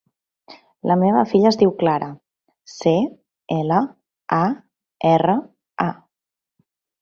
La 0.91 0.95
meva 1.01 1.25
filla 1.33 1.49
es 1.49 1.59
diu 1.61 1.73
Clara: 1.81 2.07
ce, 2.77 2.93
ela, 3.57 3.83
a, 4.39 4.41
erra, 5.11 5.37
a. 5.87 5.89